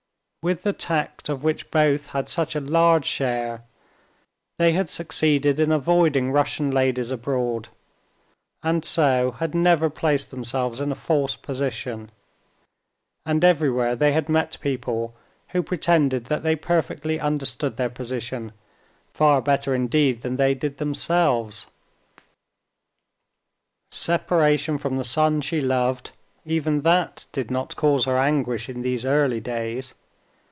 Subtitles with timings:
[0.43, 3.61] With the tact of which both had such a large share,
[4.57, 7.69] they had succeeded in avoiding Russian ladies abroad,
[8.63, 12.09] and so had never placed themselves in a false position,
[13.23, 15.13] and everywhere they had met people
[15.49, 18.51] who pretended that they perfectly understood their position,
[19.13, 21.67] far better indeed than they did themselves.
[23.91, 29.39] Separation from the son she loved—even that did not cause her anguish in these early
[29.39, 29.93] days.